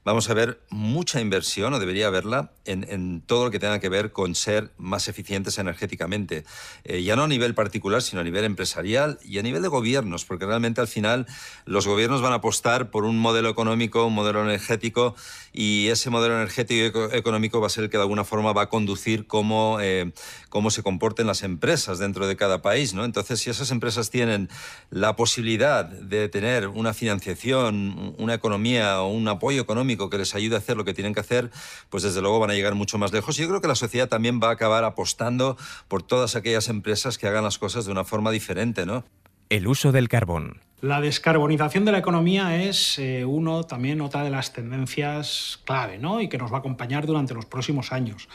[0.05, 4.13] Vamos a ver mucha inversión, o debería haberla, en, todo lo que tenga que ver
[4.13, 6.45] con ser más eficientes energéticamente.
[6.85, 10.23] Eh, ya no a nivel particular, sino a nivel empresarial y a nivel de gobiernos,
[10.23, 11.27] porque realmente al final
[11.65, 15.13] los gobiernos van a apostar por un modelo económico, un modelo energético,
[15.51, 18.63] y ese modelo energético y económico va a ser el que de alguna forma va
[18.63, 20.13] a conducir cómo, eh,
[20.47, 22.93] cómo se comporten las empresas dentro de cada país.
[22.93, 23.03] ¿no?
[23.03, 24.49] Entonces, si esas empresas tienen tienen
[24.91, 30.53] la posibilidad de tener una financiación, una economía o un apoyo económico que les ayude
[30.53, 31.49] a hacer lo que tienen que hacer,
[31.89, 33.39] pues desde luego van a llegar mucho más lejos.
[33.39, 35.57] Y yo creo que la sociedad también va a acabar apostando
[35.87, 39.03] por todas aquellas empresas que hagan las cosas de una forma diferente, ¿no?
[39.49, 40.61] El uso del carbón.
[40.81, 46.21] La descarbonización de la economía es eh, uno también otra de las tendencias clave, ¿no?
[46.21, 48.29] Y que nos va a acompañar durante los próximos años.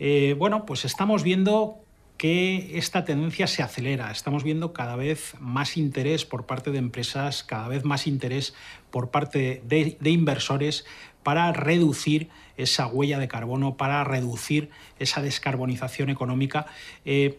[0.00, 1.84] Eh, bueno, pues estamos viendo
[2.20, 4.10] que esta tendencia se acelera.
[4.10, 8.52] Estamos viendo cada vez más interés por parte de empresas, cada vez más interés
[8.90, 10.84] por parte de, inversores
[11.22, 12.28] para reducir
[12.58, 16.66] esa huella de carbono, para reducir esa descarbonización económica.
[17.06, 17.38] Eh,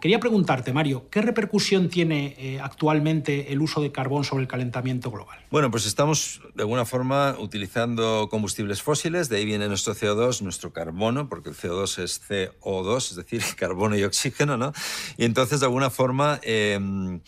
[0.00, 5.10] Quería preguntarte, Mario, ¿qué repercusión tiene eh, actualmente el uso de carbón sobre el calentamiento
[5.10, 5.38] global?
[5.50, 10.72] Bueno, pues estamos de alguna forma utilizando combustibles fósiles, de ahí viene nuestro CO2, nuestro
[10.72, 14.72] carbono, porque el CO2 es CO2, es decir, carbono y oxígeno, ¿no?
[15.16, 16.40] Y entonces, de alguna forma...
[16.42, 17.20] Em,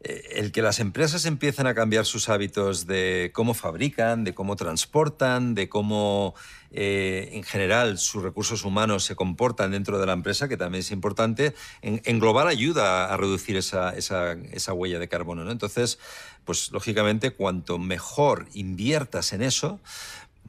[0.00, 5.54] el que las empresas empiecen a cambiar sus hábitos de cómo fabrican, de cómo transportan,
[5.54, 6.34] de cómo
[6.70, 10.92] eh, en general sus recursos humanos se comportan dentro de la empresa, que también es
[10.92, 13.92] importante, en, global ayuda a reducir esa,
[14.72, 15.44] huella de carbono.
[15.44, 15.50] ¿no?
[15.50, 15.98] Entonces,
[16.44, 19.80] pues lógicamente, cuanto mejor inviertas en eso,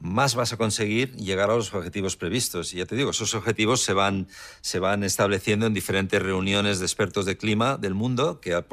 [0.00, 2.72] más vas a conseguir llegar a los objetivos previstos.
[2.72, 4.28] Y ya te digo, esos objetivos se van,
[4.62, 8.64] se van estableciendo en diferentes reuniones de expertos de clima del mundo, que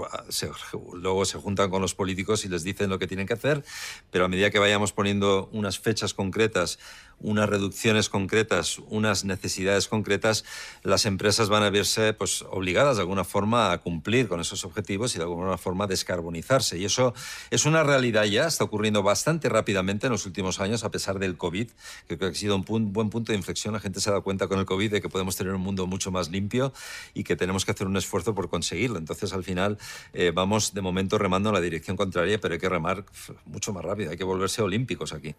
[0.94, 3.64] luego se juntan con los políticos y les dicen lo que tienen que hacer,
[4.10, 6.80] pero a medida que vayamos poniendo unas fechas concretas
[7.20, 10.46] unas reducciones concretas, unas necesidades concretas,
[10.84, 15.16] las empresas van a verse pues, obligadas de alguna forma a cumplir con esos objetivos
[15.16, 16.78] y de alguna forma descarbonizarse.
[16.78, 17.14] Y eso
[17.50, 21.38] es una realidad ya, está ocurriendo bastante rápidamente en los últimos años, a pesar del
[21.38, 21.70] COVID,
[22.08, 23.74] creo que ha sido un buen punto de inflexión.
[23.74, 25.88] La gente se ha dado cuenta con el COVID de que podemos tener un mundo
[25.88, 26.74] mucho más limpio
[27.14, 29.00] y que tenemos que hacer un esfuerzo por conseguirlo.
[29.00, 29.78] Entonces, al final,
[30.14, 33.06] eh, vamos de momento remando en la dirección contraria, pero hay que remar
[33.46, 35.36] mucho más rápido, hay que volverse olímpicos aquí.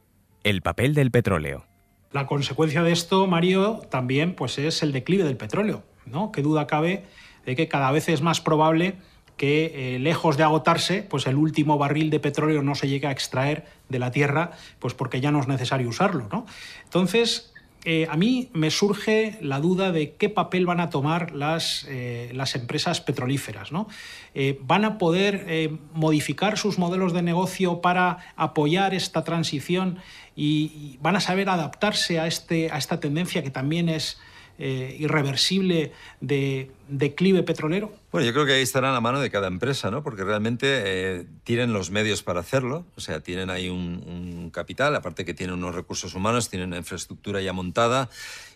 [0.49, 1.67] El papel del petróleo.
[2.11, 5.83] La consecuencia de esto, Mario, también pues, es el declive del petróleo.
[6.07, 6.33] ¿no?
[6.33, 7.05] Qué duda cabe
[7.45, 8.95] de que cada vez es más probable
[9.37, 13.11] que eh, lejos de agotarse, pues el último barril de petróleo no se llegue a
[13.11, 16.31] extraer de la tierra, pues porque ya no es necesario usarlo.
[16.33, 16.47] ¿no?
[16.85, 17.53] Entonces,
[17.91, 22.31] eh, a mí me surge la duda de qué papel van a tomar las, eh,
[22.35, 23.73] las empresas petrolíferas.
[23.73, 23.89] ¿no?
[24.35, 30.01] Eh, ¿Van a poder modificar sus modelos de negocio para apoyar esta transición
[30.37, 34.21] y, van a saber adaptarse a, este, a esta tendencia que también es
[34.59, 37.93] irreversible de declive petrolero?
[38.11, 40.03] Bueno, yo creo que ahí estará en la mano de cada empresa, ¿no?
[40.03, 45.27] Porque realmente eh, tienen los medios para hacerlo, o sea, tienen ahí un, capital, aparte
[45.27, 48.09] que tienen unos recursos humanos, tienen una infraestructura ya montada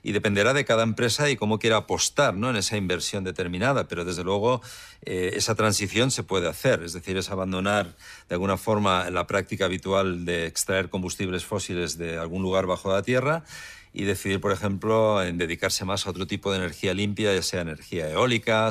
[0.03, 2.49] y dependerá de cada empresa y cómo quiera apostar, ¿no?
[2.49, 4.63] En esa inversión determinada, pero desde luego
[5.05, 7.95] eh, esa transición se puede hacer, es decir, es abandonar
[8.29, 13.03] de alguna forma la práctica habitual de extraer combustibles fósiles de algún lugar bajo la
[13.03, 13.45] tierra
[13.93, 17.61] y decidir, por ejemplo, en dedicarse más a otro tipo de energía limpia, ya sea
[17.61, 18.22] energía eólica,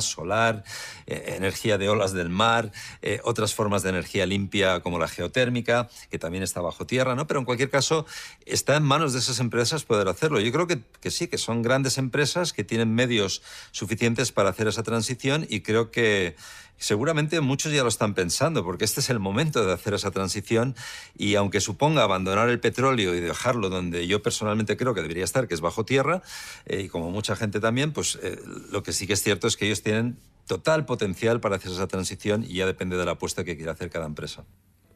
[0.02, 0.64] solar,
[1.08, 5.90] eh, energía de olas del mar, eh, otras formas de energía limpia como la geotérmica,
[6.10, 7.28] que también está bajo tierra, ¿no?
[7.28, 8.06] Pero en cualquier caso,
[8.46, 10.40] está en manos de esas empresas poder hacerlo.
[10.40, 14.68] Yo creo que, que sí, que son grandes empresas que tienen medios suficientes para hacer
[14.68, 16.36] esa transición y creo que
[16.82, 20.76] seguramente muchos ya lo están pensando, porque este es el momento de hacer esa transición
[21.16, 25.48] y aunque suponga abandonar el petróleo y dejarlo donde yo personalmente creo que debería estar,
[25.48, 26.24] que es bajo tierra,
[26.66, 28.40] eh, y como mucha gente también, pues eh,
[28.72, 30.18] lo que sí que es cierto es que ellos tienen
[30.48, 33.90] total potencial para hacer esa transición y ya depende de la apuesta que quiera hacer
[33.90, 34.44] cada empresa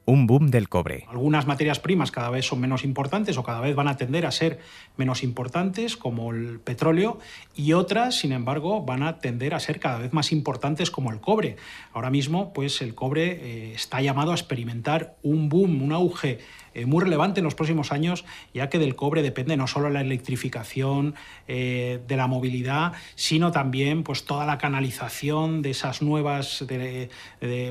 [0.05, 1.05] un boom del cobre.
[1.09, 4.31] Algunas materias primas cada vez son menos importantes o cada vez van a tender a
[4.31, 4.59] ser
[4.97, 7.19] menos importantes, como el petróleo,
[7.55, 11.19] y otras, sin embargo, van a tender a ser cada vez más importantes, como el
[11.19, 11.57] cobre.
[11.93, 16.39] Ahora mismo, pues el cobre eh, está llamado a experimentar un boom, un auge
[16.75, 20.01] eh, muy relevante en los próximos años, ya que del cobre depende no solo la
[20.01, 21.15] electrificación
[21.47, 26.65] eh, de la movilidad, sino también pues, toda la canalización de esas nuevas,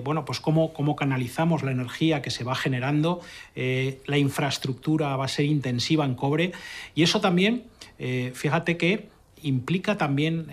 [0.02, 3.20] bueno, pues cómo, cómo, canalizamos la energía que se va generando,
[3.54, 6.52] eh, la infraestructura va a ser intensiva en cobre,
[6.94, 7.64] y eso también,
[7.98, 9.08] fíjate que
[9.42, 10.46] implica también,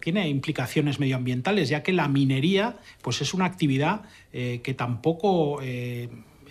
[0.00, 5.60] tiene implicaciones medioambientales, ya que la minería pues es una actividad que tampoco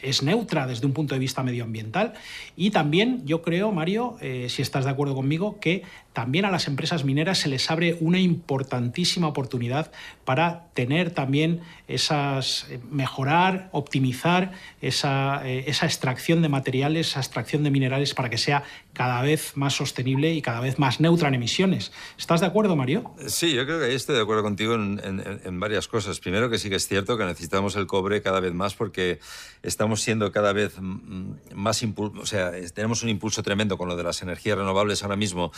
[0.03, 2.13] es neutra desde un punto de vista medioambiental.
[2.55, 5.83] Y también yo creo, Mario, eh, si estás de acuerdo conmigo, que
[6.13, 9.91] también a las empresas mineras se les abre una importantísima oportunidad
[10.25, 17.63] para tener también esas, eh, mejorar, optimizar esa, eh, esa, extracción de materiales, esa extracción
[17.63, 21.35] de minerales para que sea cada vez más sostenible y cada vez más neutra en
[21.35, 21.91] emisiones.
[22.17, 23.13] ¿Estás de acuerdo, Mario?
[23.27, 25.01] Sí, yo creo que ahí estoy de acuerdo contigo en,
[25.43, 26.19] en varias cosas.
[26.19, 29.19] Primero, que sí que es cierto que necesitamos el cobre cada vez más porque
[29.63, 34.03] estamos siendo cada vez más impulso, o sea, tenemos un impulso tremendo con lo de
[34.03, 35.51] las energías renovables ahora mismo,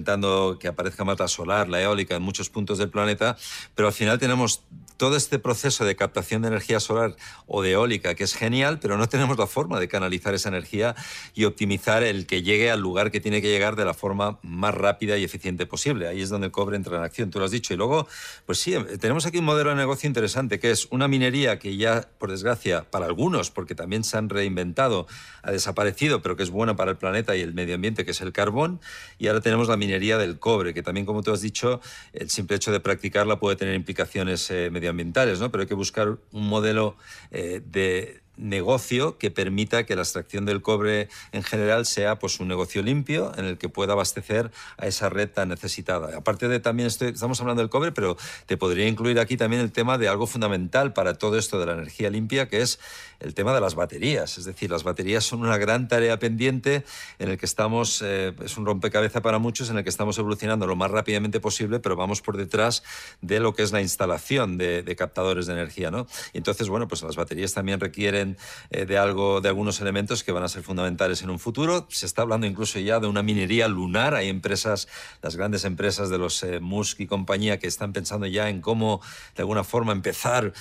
[0.00, 3.36] intentando que aparezca mata solar, la eólica en muchos puntos del planeta,
[3.74, 4.62] pero al final tenemos
[4.96, 8.98] todo este proceso de captación de energía solar o de eólica, que es genial, pero
[8.98, 10.94] no tenemos la forma de canalizar esa energía
[11.34, 14.74] y optimizar el que llegue al lugar que tiene que llegar de la forma más
[14.74, 16.06] rápida y eficiente posible.
[16.06, 17.72] Ahí es donde el cobre entra en acción, tú lo has dicho.
[17.72, 18.08] Y luego,
[18.44, 22.06] pues sí, tenemos aquí un modelo de negocio interesante, que es una minería que ya,
[22.18, 25.06] por desgracia, para algunos, porque también se han reinventado,
[25.42, 28.20] ha desaparecido, pero que es buena para el planeta y el medio ambiente, que es
[28.20, 28.80] el carbón.
[29.18, 31.80] Y ahora tenemos la minería del cobre, que también, como tú has dicho,
[32.12, 35.50] el simple hecho de practicarla puede tener implicaciones eh, medioambientales, ¿no?
[35.50, 36.96] Pero hay que buscar un modelo
[37.30, 42.48] eh, de negocio que permita que la extracción del cobre en general sea pues un
[42.48, 46.16] negocio limpio en el que pueda abastecer a esa red tan necesitada.
[46.16, 49.98] Aparte de también estamos hablando del cobre, pero te podría incluir aquí también el tema
[49.98, 52.78] de algo fundamental para todo esto de la energía limpia, que es
[53.20, 54.38] el tema de las baterías.
[54.38, 56.84] Es decir, las baterías son una gran tarea pendiente
[57.18, 60.66] en el que estamos, eh, es un rompecabezas para muchos en el que estamos evolucionando
[60.66, 62.82] lo más rápidamente posible, pero vamos por detrás
[63.20, 65.90] de lo que es la instalación de, captadores de energía.
[65.90, 66.06] ¿no?
[66.32, 68.29] Y entonces, bueno, pues las baterías también requieren
[68.70, 71.86] eh, de algo, de algunos elementos que van a ser fundamentales en un futuro.
[71.90, 74.14] Se está hablando incluso ya de una minería lunar.
[74.14, 74.88] Hay empresas,
[75.22, 79.00] las grandes empresas de los eh, Musk y compañía, que están pensando ya en cómo,
[79.36, 80.52] de alguna forma, empezar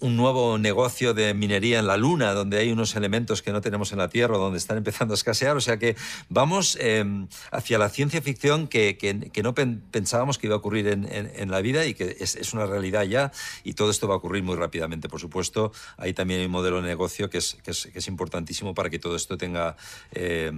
[0.00, 3.92] un nuevo negocio de minería en la Luna, donde hay unos elementos que no tenemos
[3.92, 5.56] en la Tierra, donde están empezando a escasear.
[5.56, 5.96] O sea que
[6.28, 11.06] vamos em, hacia la ciencia ficción que, que, no pensábamos que iba a ocurrir en,
[11.10, 13.32] en, la vida y que es, es, una realidad ya.
[13.64, 15.72] Y todo esto va a ocurrir muy rápidamente, por supuesto.
[15.96, 18.90] Ahí también hay un modelo de negocio que es, que es, que es importantísimo para
[18.90, 19.76] que todo esto tenga,
[20.12, 20.52] eh,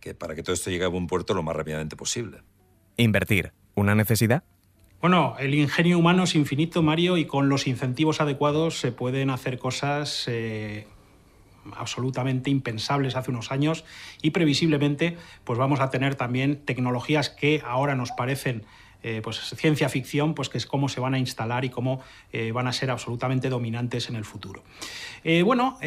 [0.00, 2.42] que para que todo esto llegue a buen puerto lo más rápidamente posible.
[2.96, 4.44] Invertir, ¿una necesidad?
[5.00, 9.58] Bueno, el ingenio humano es infinito, Mario, y con los incentivos adecuados se pueden hacer
[9.58, 10.86] cosas eh,
[11.72, 13.84] absolutamente impensables hace unos años
[14.22, 18.64] y previsiblemente pues vamos a tener también tecnologías que ahora nos parecen
[19.02, 22.00] eh, pues ciencia ficción, pues que es cómo se van a instalar y cómo
[22.32, 24.62] eh, van a ser absolutamente dominantes en el futuro.
[25.44, 25.78] bueno,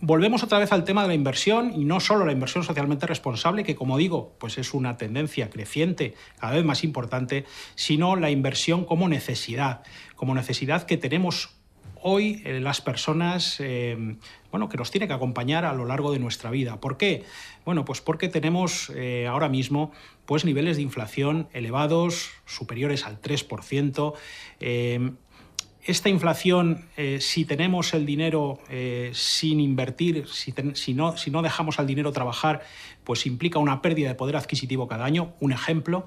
[0.00, 3.64] volvemos otra vez al tema de la inversión y no solo la inversión socialmente responsable,
[3.64, 8.84] que como digo, pues es una tendencia creciente, cada vez más importante, sino la inversión
[8.84, 9.82] como necesidad,
[10.16, 11.59] como necesidad que tenemos
[12.02, 14.16] hoy eh, las personas, eh,
[14.50, 16.80] bueno, que nos tiene que acompañar a lo largo de nuestra vida.
[16.80, 17.24] ¿Por qué?
[17.64, 19.92] Bueno, pues porque tenemos eh, ahora mismo
[20.26, 24.14] pues niveles de inflación elevados, superiores al 3%.
[25.82, 26.84] Esta inflación,
[27.20, 28.60] si tenemos el dinero
[29.12, 30.52] sin invertir, si,
[30.92, 32.62] no, si no dejamos al dinero trabajar,
[33.02, 35.32] pues implica una pérdida de poder adquisitivo cada año.
[35.40, 36.06] Un ejemplo,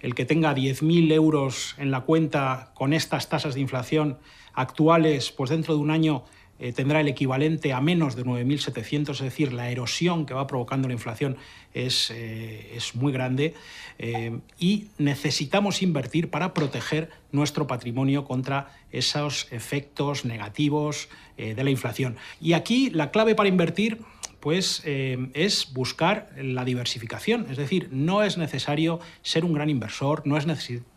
[0.00, 4.18] el que tenga 10.000 euros en la cuenta con estas tasas de inflación
[4.58, 6.24] actuales, pues dentro de un año
[6.58, 10.88] eh, tendrá el equivalente a menos de 9.700, es decir, la erosión que va provocando
[10.88, 11.36] la inflación
[11.72, 13.54] es, eh, es muy grande
[14.00, 22.16] eh, y necesitamos invertir para proteger nuestro patrimonio contra esos efectos negativos de la inflación.
[22.40, 24.00] Y aquí la clave para invertir
[24.40, 27.46] pues eh, es buscar la diversificación.
[27.50, 30.46] Es decir, no es necesario ser un gran inversor, no es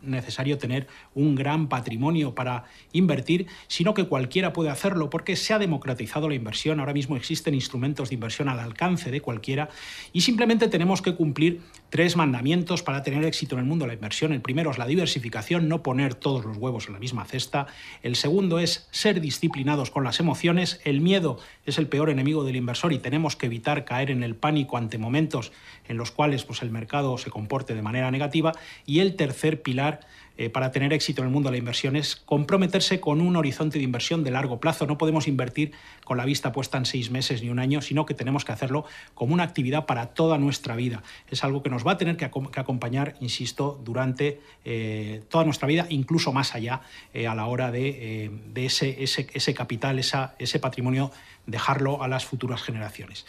[0.00, 5.58] necesario tener un gran patrimonio para invertir, sino que cualquiera puede hacerlo porque se ha
[5.58, 6.80] democratizado la inversión.
[6.80, 9.68] Ahora mismo existen instrumentos de inversión al alcance de cualquiera
[10.12, 13.94] y simplemente tenemos que cumplir tres mandamientos para tener éxito en el mundo de la
[13.94, 14.32] inversión.
[14.32, 17.66] El primero es la diversificación, no poner todos los huevos en la misma cesta.
[18.02, 20.80] El segundo es ser disciplinados con las emociones.
[20.84, 24.34] El miedo es el peor enemigo del inversor y tenemos que evitar caer en el
[24.34, 25.52] pánico ante momentos
[25.88, 28.52] en los cuales pues, el mercado se comporte de manera negativa.
[28.86, 30.00] Y el tercer pilar
[30.38, 33.78] eh, para tener éxito en el mundo de la inversión es comprometerse con un horizonte
[33.78, 34.86] de inversión de largo plazo.
[34.86, 35.72] No podemos invertir
[36.04, 38.84] con la vista puesta en seis meses ni un año, sino que tenemos que hacerlo
[39.14, 41.02] como una actividad para toda nuestra vida.
[41.28, 45.86] Es algo que nos va a tener que, acompañar, insisto, durante eh, toda nuestra vida,
[45.90, 46.80] incluso más allá,
[47.12, 51.10] eh, a la hora de, ese, ese, capital, ese patrimonio,
[51.46, 53.26] dejarlo a las futuras generaciones.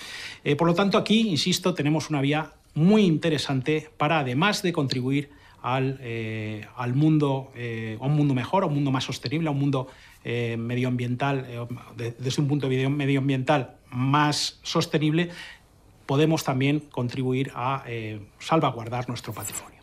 [0.58, 5.30] por lo tanto, aquí, insisto, tenemos una vía muy interesante para, además de contribuir
[5.64, 9.60] al, eh, al mundo, eh, un mundo mejor, a un mundo más sostenible, a un
[9.60, 9.88] mundo
[10.24, 15.30] eh, medioambiental, desde un punto de vista medioambiental más sostenible,
[16.06, 17.86] podemos también contribuir a
[18.40, 19.80] salvaguardar nuestro patrimonio.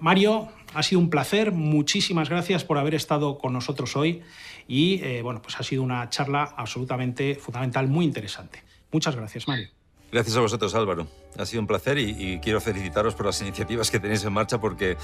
[0.00, 4.22] Mario, ha sido un placer, muchísimas gracias por haber estado con nosotros hoy
[4.66, 8.62] y bueno, pues ha sido una charla absolutamente fundamental, muy interesante.
[8.90, 9.79] Muchas gracias, Mario.
[10.12, 11.06] Gracias a vosotros, Álvaro.
[11.38, 14.96] Ha sido un placer y, quiero felicitaros por las iniciativas que tenéis en marcha porque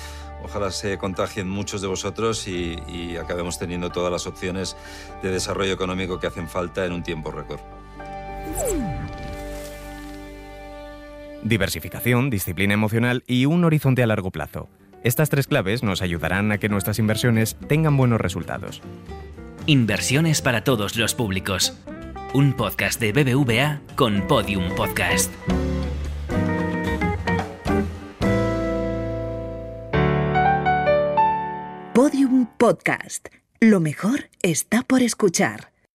[0.42, 4.76] ojalá se contagien muchos de vosotros y, y acabemos teniendo todas las opciones
[5.22, 7.60] de desarrollo económico que hacen falta en un tiempo récord.
[11.44, 14.68] Diversificación, disciplina emocional y un horizonte a largo plazo.
[15.04, 18.82] Estas tres claves nos ayudarán a que nuestras inversiones tengan buenos resultados.
[19.66, 21.78] Inversiones para todos los públicos
[22.36, 25.32] un podcast de BBVA con Podium Podcast.
[31.94, 33.28] Podium Podcast.
[33.58, 35.75] Lo mejor está por escuchar.